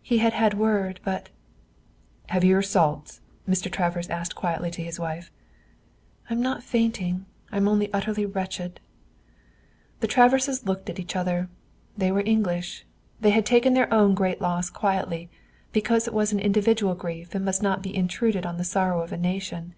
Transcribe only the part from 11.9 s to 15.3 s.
They were English. They had taken their own great loss quietly,